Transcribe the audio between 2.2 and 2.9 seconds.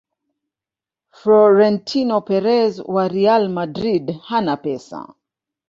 perez